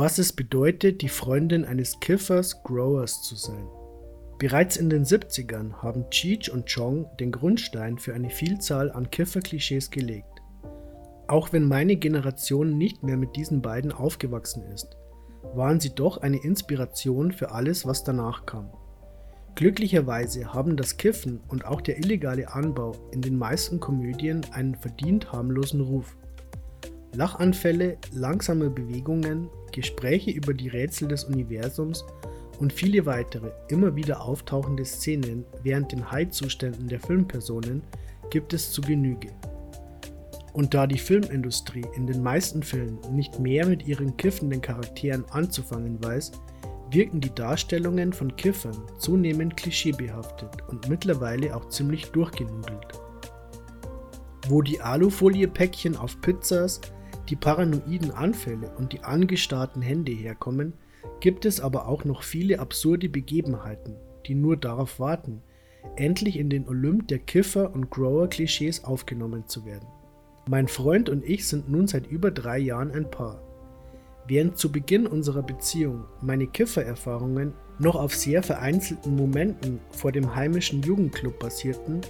[0.00, 3.68] was es bedeutet, die Freundin eines Kiffers, Growers zu sein.
[4.38, 9.90] Bereits in den 70ern haben Cheech und Chong den Grundstein für eine Vielzahl an Kiffer-Klischees
[9.90, 10.40] gelegt.
[11.28, 14.96] Auch wenn meine Generation nicht mehr mit diesen beiden aufgewachsen ist,
[15.54, 18.70] waren sie doch eine Inspiration für alles, was danach kam.
[19.54, 25.30] Glücklicherweise haben das Kiffen und auch der illegale Anbau in den meisten Komödien einen verdient
[25.30, 26.16] harmlosen Ruf.
[27.12, 32.04] Lachanfälle, langsame Bewegungen, Gespräche über die Rätsel des Universums
[32.58, 37.82] und viele weitere immer wieder auftauchende Szenen während den High-Zuständen der Filmpersonen
[38.30, 39.28] gibt es zu Genüge.
[40.52, 46.02] Und da die Filmindustrie in den meisten Fällen nicht mehr mit ihren kiffenden Charakteren anzufangen
[46.02, 46.32] weiß,
[46.90, 53.00] wirken die Darstellungen von Kiffern zunehmend klischeebehaftet und mittlerweile auch ziemlich durchgenudelt.
[54.48, 56.80] Wo die Alufolie-Päckchen auf Pizzas,
[57.30, 60.74] die paranoiden Anfälle und die angestarrten Hände herkommen,
[61.20, 63.94] gibt es aber auch noch viele absurde Begebenheiten,
[64.26, 65.42] die nur darauf warten,
[65.96, 69.86] endlich in den Olymp der Kiffer- und Grower-Klischees aufgenommen zu werden.
[70.48, 73.40] Mein Freund und ich sind nun seit über drei Jahren ein Paar.
[74.26, 80.82] Während zu Beginn unserer Beziehung meine Kiffererfahrungen noch auf sehr vereinzelten Momenten vor dem heimischen
[80.82, 82.00] Jugendclub basierten,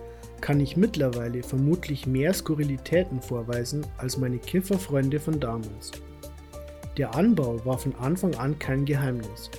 [0.41, 5.93] kann ich mittlerweile vermutlich mehr Skurrilitäten vorweisen als meine Kifferfreunde von damals.
[6.97, 9.51] Der Anbau war von Anfang an kein Geheimnis.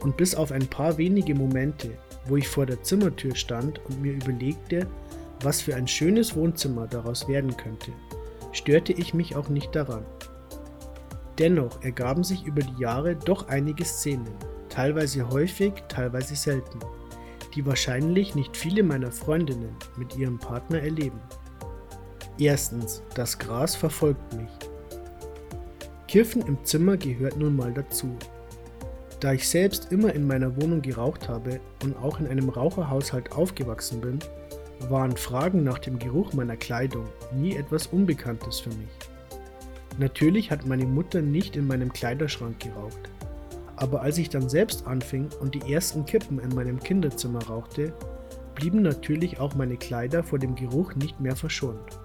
[0.00, 1.90] Und bis auf ein paar wenige Momente,
[2.26, 4.86] wo ich vor der Zimmertür stand und mir überlegte,
[5.42, 7.92] was für ein schönes Wohnzimmer daraus werden könnte,
[8.52, 10.04] störte ich mich auch nicht daran.
[11.38, 14.28] Dennoch ergaben sich über die Jahre doch einige Szenen,
[14.68, 16.80] teilweise häufig, teilweise selten,
[17.58, 21.18] die wahrscheinlich nicht viele meiner Freundinnen mit ihrem Partner erleben.
[22.38, 24.48] Erstens, das Gras verfolgt mich.
[26.06, 28.16] Kiffen im Zimmer gehört nun mal dazu.
[29.18, 34.00] Da ich selbst immer in meiner Wohnung geraucht habe und auch in einem Raucherhaushalt aufgewachsen
[34.00, 34.20] bin,
[34.88, 38.94] waren Fragen nach dem Geruch meiner Kleidung nie etwas Unbekanntes für mich.
[39.98, 43.10] Natürlich hat meine Mutter nicht in meinem Kleiderschrank geraucht,
[43.80, 47.92] aber als ich dann selbst anfing und die ersten Kippen in meinem Kinderzimmer rauchte,
[48.54, 52.00] blieben natürlich auch meine Kleider vor dem Geruch nicht mehr verschont.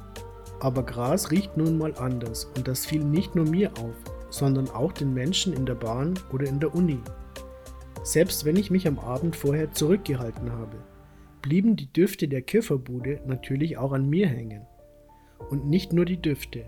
[0.59, 3.95] Aber Gras riecht nun mal anders und das fiel nicht nur mir auf,
[4.29, 6.99] sondern auch den Menschen in der Bahn oder in der Uni.
[8.03, 10.77] Selbst wenn ich mich am Abend vorher zurückgehalten habe,
[11.41, 14.65] blieben die Düfte der Kifferbude natürlich auch an mir hängen.
[15.49, 16.65] Und nicht nur die Düfte.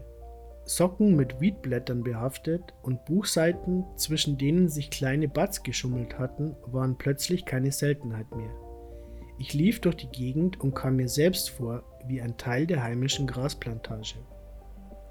[0.67, 7.45] Socken mit Weedblättern behaftet und Buchseiten, zwischen denen sich kleine Butts geschummelt hatten, waren plötzlich
[7.45, 8.49] keine Seltenheit mehr.
[9.37, 13.27] Ich lief durch die Gegend und kam mir selbst vor wie ein Teil der heimischen
[13.27, 14.15] Grasplantage.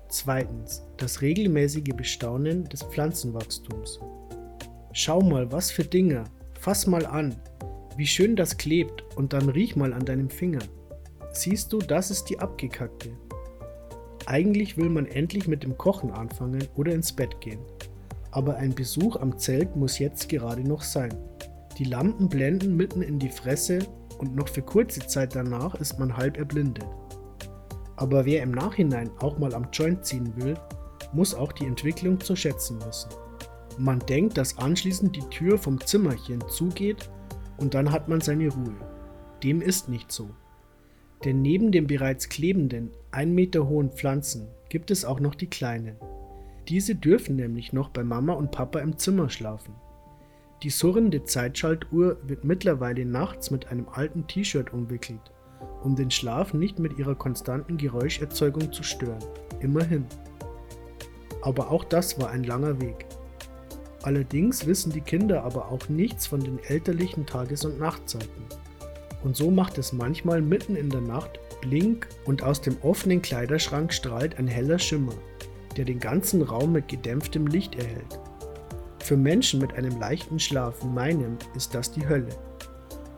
[0.09, 0.83] Zweitens.
[0.97, 4.01] Das regelmäßige Bestaunen des Pflanzenwachstums.
[4.93, 6.25] Schau mal, was für Dinger.
[6.59, 7.35] Fass mal an.
[7.97, 10.63] Wie schön das klebt und dann riech mal an deinem Finger.
[11.33, 13.11] Siehst du, das ist die abgekackte.
[14.27, 17.61] Eigentlich will man endlich mit dem Kochen anfangen oder ins Bett gehen.
[18.31, 21.15] Aber ein Besuch am Zelt muss jetzt gerade noch sein.
[21.79, 23.81] Die Lampen blenden mitten in die Fresse
[24.19, 26.87] und noch für kurze Zeit danach ist man halb erblindet.
[27.97, 30.55] Aber wer im Nachhinein auch mal am Joint ziehen will,
[31.13, 33.11] muss auch die Entwicklung zu schätzen wissen.
[33.79, 37.11] Man denkt, dass anschließend die Tür vom Zimmerchen zugeht
[37.57, 38.77] und dann hat man seine Ruhe.
[39.43, 40.31] Dem ist nicht so.
[41.25, 45.97] Denn neben den bereits klebenden, ein Meter hohen Pflanzen gibt es auch noch die kleinen.
[46.69, 49.75] Diese dürfen nämlich noch bei Mama und Papa im Zimmer schlafen.
[50.63, 55.21] Die surrende Zeitschaltuhr wird mittlerweile nachts mit einem alten T-Shirt umwickelt,
[55.83, 59.23] um den Schlaf nicht mit ihrer konstanten Geräuscherzeugung zu stören.
[59.61, 60.07] Immerhin.
[61.43, 63.05] Aber auch das war ein langer Weg.
[64.03, 68.45] Allerdings wissen die Kinder aber auch nichts von den elterlichen Tages- und Nachtzeiten.
[69.25, 73.93] Und so macht es manchmal mitten in der Nacht Blink und aus dem offenen Kleiderschrank
[73.93, 75.15] strahlt ein heller Schimmer,
[75.77, 78.21] der den ganzen Raum mit gedämpftem Licht erhält.
[78.99, 82.37] Für Menschen mit einem leichten Schlaf wie meinem ist das die Hölle.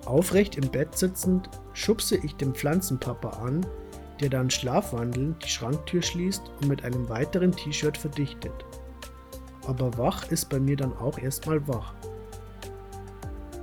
[0.05, 3.67] Aufrecht im Bett sitzend schubse ich den Pflanzenpapa an,
[4.21, 8.65] der dann schlafwandelnd die Schranktür schließt und mit einem weiteren T-Shirt verdichtet.
[9.67, 11.95] Aber wach ist bei mir dann auch erstmal wach.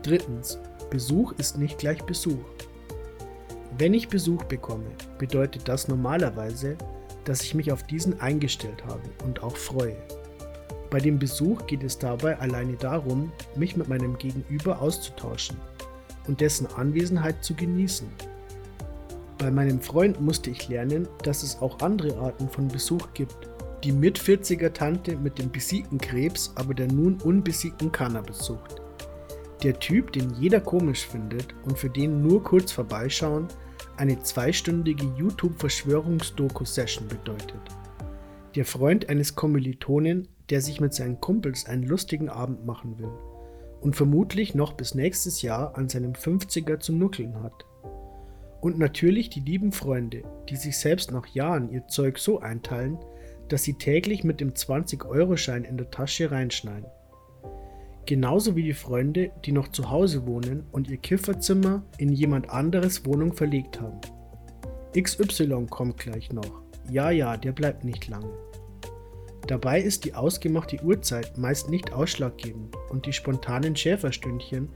[0.03, 0.59] Drittens.
[0.93, 2.45] Besuch ist nicht gleich Besuch.
[3.79, 6.77] Wenn ich Besuch bekomme, bedeutet das normalerweise,
[7.23, 9.97] dass ich mich auf diesen eingestellt habe und auch freue.
[10.91, 15.57] Bei dem Besuch geht es dabei alleine darum, mich mit meinem Gegenüber auszutauschen
[16.27, 18.07] und dessen Anwesenheit zu genießen.
[19.39, 23.49] Bei meinem Freund musste ich lernen, dass es auch andere Arten von Besuch gibt,
[23.83, 28.82] Die Mit-40er-Tante mit dem besiegten Krebs, aber der nun unbesiegten Cannabis sucht.
[29.63, 33.47] Der Typ, den jeder komisch findet und für den nur kurz vorbeischauen
[33.95, 37.61] eine zweistündige YouTube-Verschwörungsdoku-Session bedeutet.
[38.55, 43.11] Der Freund eines Kommilitonen, der sich mit seinen Kumpels einen lustigen Abend machen will
[43.79, 47.65] und vermutlich noch bis nächstes Jahr an seinem 50er zu nuckeln hat.
[48.59, 52.97] Und natürlich die lieben Freunde, die sich selbst nach Jahren ihr Zeug so einteilen,
[53.47, 56.89] dass sie täglich mit dem 20-Euro-Schein in der Tasche reinschneiden.
[58.05, 63.05] Genauso wie die Freunde, die noch zu Hause wohnen und ihr Kifferzimmer in jemand anderes
[63.05, 64.01] Wohnung verlegt haben.
[64.97, 66.61] XY kommt gleich noch.
[66.89, 68.31] Ja, ja, der bleibt nicht lange.
[69.47, 74.69] Dabei ist die ausgemachte Uhrzeit meist nicht ausschlaggebend und die spontanen Schäferstündchen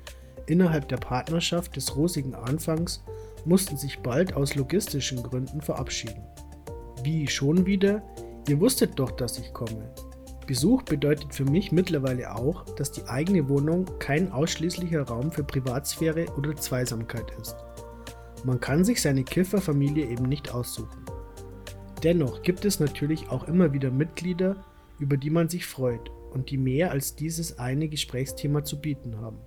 [0.45, 3.03] innerhalb der Partnerschaft des rosigen Anfangs
[3.45, 6.23] mussten sich bald aus logistischen Gründen verabschieden.
[7.03, 8.03] Wie schon wieder?
[8.47, 9.93] Ihr wusstet doch, dass ich komme.
[10.47, 16.25] Besuch bedeutet für mich mittlerweile auch, dass die eigene Wohnung kein ausschließlicher Raum für Privatsphäre
[16.37, 17.55] oder Zweisamkeit ist.
[18.45, 21.03] Man kann sich seine Kifferfamilie eben nicht aussuchen.
[22.01, 24.55] Dennoch gibt es natürlich auch immer wieder Mitglieder,
[24.99, 29.39] über die man sich freut und die mehr als dieses eine Gesprächsthema zu bieten haben.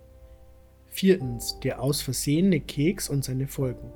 [0.88, 3.92] Viertens, der aus Versehene Keks und seine Folgen.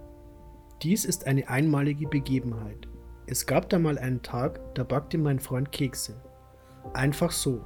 [0.83, 2.89] Dies ist eine einmalige Begebenheit.
[3.27, 6.15] Es gab da mal einen Tag, da backte mein Freund Kekse.
[6.93, 7.65] Einfach so.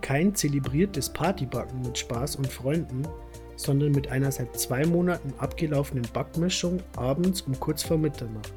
[0.00, 3.06] Kein zelebriertes Partybacken mit Spaß und Freunden,
[3.56, 8.52] sondern mit einer seit zwei Monaten abgelaufenen Backmischung abends um kurz vor Mitternacht.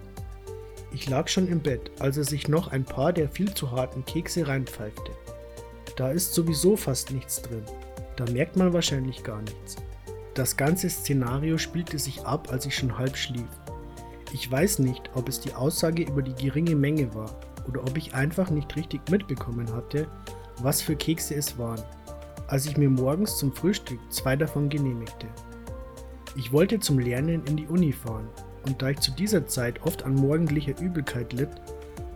[0.93, 4.03] Ich lag schon im Bett, als er sich noch ein paar der viel zu harten
[4.05, 5.11] Kekse reinpfeifte.
[5.95, 7.63] Da ist sowieso fast nichts drin.
[8.15, 9.75] Da merkt man wahrscheinlich gar nichts.
[10.33, 13.47] Das ganze Szenario spielte sich ab, als ich schon halb schlief.
[14.33, 17.29] Ich weiß nicht, ob es die Aussage über die geringe Menge war
[17.67, 20.07] oder ob ich einfach nicht richtig mitbekommen hatte,
[20.61, 21.81] was für Kekse es waren,
[22.47, 25.27] als ich mir morgens zum Frühstück zwei davon genehmigte.
[26.35, 28.27] Ich wollte zum Lernen in die Uni fahren
[28.65, 31.49] und da ich zu dieser Zeit oft an morgendlicher Übelkeit litt,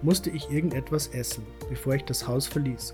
[0.01, 2.94] musste ich irgendetwas essen, bevor ich das Haus verließ.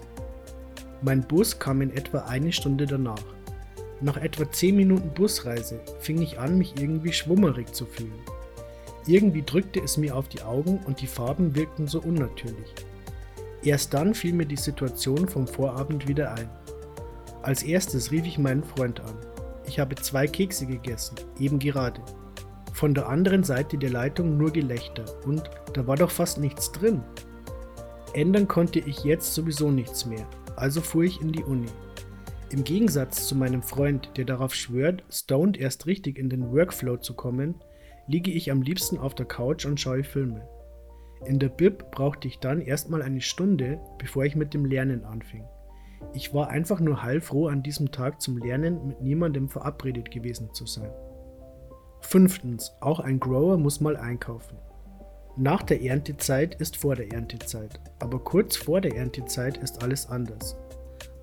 [1.01, 3.24] Mein Bus kam in etwa eine Stunde danach.
[4.01, 8.13] Nach etwa 10 Minuten Busreise fing ich an, mich irgendwie schwummerig zu fühlen.
[9.07, 12.74] Irgendwie drückte es mir auf die Augen und die Farben wirkten so unnatürlich.
[13.63, 16.50] Erst dann fiel mir die Situation vom Vorabend wieder ein.
[17.42, 19.15] Als erstes rief ich meinen Freund an.
[19.65, 22.01] Ich habe zwei Kekse gegessen, eben gerade.
[22.74, 27.01] Von der anderen Seite der Leitung nur Gelächter und da war doch fast nichts drin.
[28.13, 31.69] Ändern konnte ich jetzt sowieso nichts mehr, also fuhr ich in die Uni.
[32.50, 37.13] Im Gegensatz zu meinem Freund, der darauf schwört, stoned erst richtig in den Workflow zu
[37.13, 37.56] kommen,
[38.07, 40.48] liege ich am liebsten auf der Couch und schaue Filme.
[41.25, 45.44] In der Bib brauchte ich dann erstmal eine Stunde, bevor ich mit dem Lernen anfing.
[46.13, 50.65] Ich war einfach nur heilfroh, an diesem Tag zum Lernen mit niemandem verabredet gewesen zu
[50.65, 50.92] sein.
[52.01, 54.57] Fünftens, auch ein Grower muss mal einkaufen.
[55.36, 60.56] Nach der Erntezeit ist vor der Erntezeit, aber kurz vor der Erntezeit ist alles anders.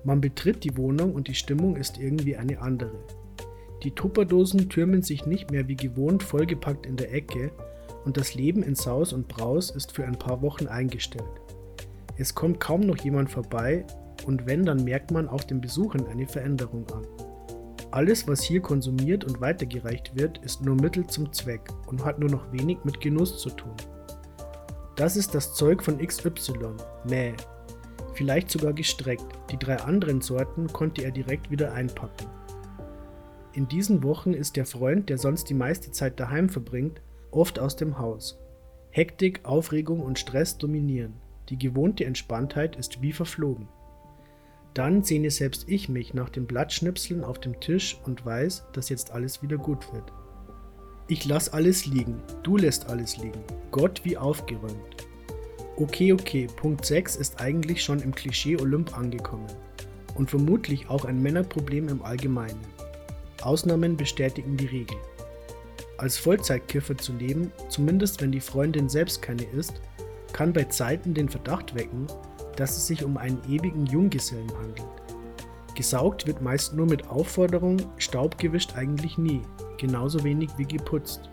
[0.03, 2.97] Man betritt die Wohnung und die Stimmung ist irgendwie eine andere.
[3.85, 7.51] Die Tupperdosen türmen sich nicht mehr wie gewohnt vollgepackt in der Ecke
[8.03, 11.29] und das Leben in Saus und Braus ist für ein paar Wochen eingestellt.
[12.17, 13.85] Es kommt kaum noch jemand vorbei
[14.25, 17.05] und wenn, dann merkt man auch den Besuchern eine Veränderung an.
[17.91, 22.31] Alles, was hier konsumiert und weitergereicht wird, ist nur Mittel zum Zweck und hat nur
[22.31, 23.75] noch wenig mit Genuss zu tun.
[24.95, 26.71] Das ist das Zeug von XY,
[27.07, 27.33] Mäh.
[28.15, 29.27] Vielleicht sogar gestreckt.
[29.51, 32.25] Die drei anderen Sorten konnte er direkt wieder einpacken.
[33.55, 37.77] In diesen Wochen ist der Freund, der sonst die meiste Zeit daheim verbringt, oft aus
[37.77, 38.37] dem Haus.
[38.91, 41.13] Hektik, Aufregung und Stress dominieren.
[41.47, 43.69] Die gewohnte Entspanntheit ist wie verflogen.
[44.73, 49.11] Dann sehne selbst ich mich nach dem Blattschnipseln auf dem Tisch und weiß, dass jetzt
[49.11, 50.11] alles wieder gut wird.
[51.07, 53.39] Ich lass alles liegen, du lässt alles liegen.
[53.71, 55.07] Gott wie aufgeräumt.
[55.77, 59.47] Okay, okay, Punkt 6 ist eigentlich schon im Klischee Olymp angekommen.
[60.15, 62.74] Und vermutlich auch ein Männerproblem im Allgemeinen.
[63.41, 64.97] Ausnahmen bestätigen die Regel.
[65.97, 69.81] Als Vollzeitkiffer zu leben, zumindest wenn die Freundin selbst keine ist,
[70.33, 72.07] kann bei Zeiten den Verdacht wecken,
[72.57, 74.83] dass es sich um einen ewigen Junggesellen handelt.
[75.75, 79.41] Gesaugt wird meist nur mit Aufforderung, Staub gewischt eigentlich nie,
[79.77, 81.29] genauso wenig wie geputzt.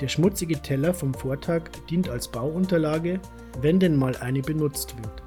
[0.00, 3.20] Der schmutzige Teller vom Vortag dient als Bauunterlage,
[3.60, 5.22] wenn denn mal eine benutzt wird.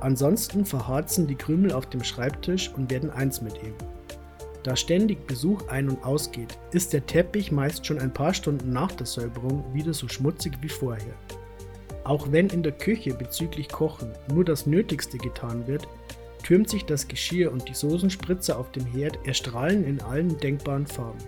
[0.00, 3.74] Ansonsten verharzen die Krümel auf dem Schreibtisch und werden eins mit ihm.
[4.66, 8.90] Da ständig Besuch ein- und ausgeht, ist der Teppich meist schon ein paar Stunden nach
[8.90, 11.14] der Säuberung wieder so schmutzig wie vorher.
[12.02, 15.86] Auch wenn in der Küche bezüglich Kochen nur das Nötigste getan wird,
[16.42, 21.22] türmt sich das Geschirr und die Soßenspritzer auf dem Herd erstrahlen in allen denkbaren Farben.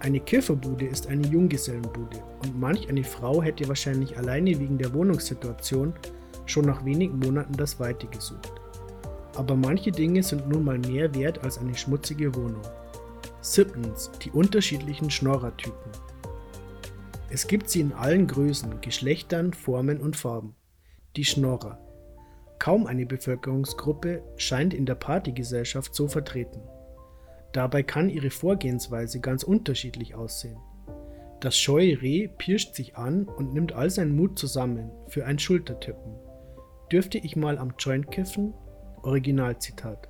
[0.00, 5.94] Eine Kifferbude ist eine Junggesellenbude und manch eine Frau hätte wahrscheinlich alleine wegen der Wohnungssituation
[6.44, 8.59] schon nach wenigen Monaten das Weite gesucht.
[9.36, 12.62] Aber manche Dinge sind nun mal mehr wert als eine schmutzige Wohnung.
[13.40, 15.92] Siebtens, die unterschiedlichen Schnorrertypen.
[17.30, 20.56] Es gibt sie in allen Größen, Geschlechtern, Formen und Farben.
[21.16, 21.78] Die Schnorrer.
[22.58, 26.60] Kaum eine Bevölkerungsgruppe scheint in der Partygesellschaft so vertreten.
[27.52, 30.58] Dabei kann ihre Vorgehensweise ganz unterschiedlich aussehen.
[31.40, 36.16] Das scheue Reh pirscht sich an und nimmt all seinen Mut zusammen für ein Schultertippen.
[36.92, 38.52] Dürfte ich mal am Joint kiffen?
[39.02, 40.08] Originalzitat.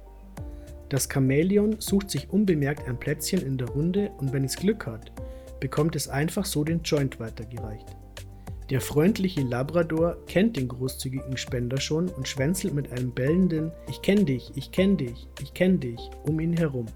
[0.89, 5.13] Das Chamäleon sucht sich unbemerkt ein Plätzchen in der Runde und wenn es Glück hat,
[5.61, 7.97] bekommt es einfach so den Joint weitergereicht.
[8.71, 14.27] Der freundliche Labrador kennt den großzügigen Spender schon und schwänzelt mit einem bellenden Ich kenn
[14.27, 16.87] dich, ich kenn dich, ich kenn dich um ihn herum.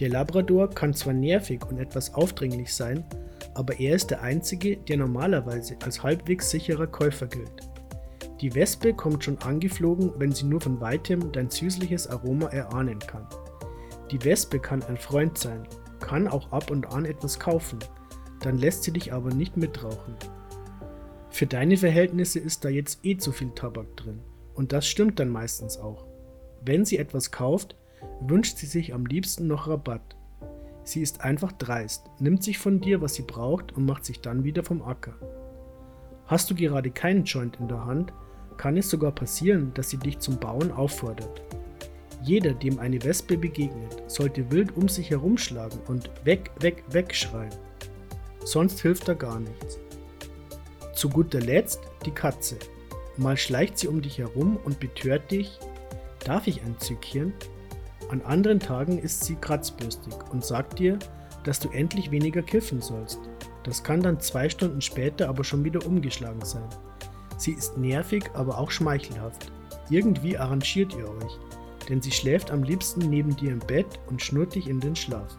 [0.00, 3.04] Der Labrador kann zwar nervig und etwas aufdringlich sein,
[3.54, 7.73] aber er ist der einzige, der normalerweise als halbwegs sicherer Käufer gilt.
[8.44, 13.26] Die Wespe kommt schon angeflogen, wenn sie nur von weitem dein süßliches Aroma erahnen kann.
[14.10, 15.66] Die Wespe kann ein Freund sein,
[15.98, 17.78] kann auch ab und an etwas kaufen,
[18.42, 20.14] dann lässt sie dich aber nicht mitrauchen.
[21.30, 24.20] Für deine Verhältnisse ist da jetzt eh zu viel Tabak drin.
[24.52, 26.06] Und das stimmt dann meistens auch.
[26.62, 27.76] Wenn sie etwas kauft,
[28.20, 30.16] wünscht sie sich am liebsten noch Rabatt.
[30.82, 34.44] Sie ist einfach dreist, nimmt sich von dir, was sie braucht und macht sich dann
[34.44, 35.14] wieder vom Acker.
[36.26, 38.12] Hast du gerade keinen Joint in der Hand,
[38.56, 41.42] kann es sogar passieren, dass sie dich zum Bauen auffordert.
[42.22, 47.54] Jeder, dem eine Wespe begegnet, sollte wild um sich herumschlagen und weg, weg, weg schreien.
[48.44, 49.78] Sonst hilft da gar nichts.
[50.94, 52.56] Zu guter Letzt die Katze.
[53.16, 55.58] Mal schleicht sie um dich herum und betört dich,
[56.24, 57.32] darf ich ein Zückchen?
[58.08, 60.98] An anderen Tagen ist sie kratzbürstig und sagt dir,
[61.44, 63.18] dass du endlich weniger kiffen sollst.
[63.64, 66.68] Das kann dann zwei Stunden später aber schon wieder umgeschlagen sein.
[67.36, 69.50] Sie ist nervig, aber auch schmeichelhaft.
[69.90, 71.38] Irgendwie arrangiert ihr euch,
[71.88, 75.36] denn sie schläft am liebsten neben dir im Bett und schnurrt dich in den Schlaf.